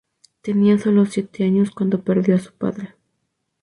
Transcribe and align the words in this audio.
Tenía 0.41 0.79
sólo 0.79 1.05
siete 1.05 1.43
años 1.43 1.69
cuando 1.69 2.03
perdió 2.03 2.33
a 2.35 2.39
su 2.39 2.51
padre. 2.53 2.95